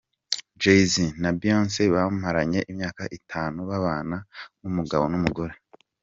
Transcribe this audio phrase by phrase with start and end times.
[0.61, 4.17] Jay-Z na Beyonce bamaranye imyaka itanu babana
[4.59, 5.53] nk'umugabo n'umugore.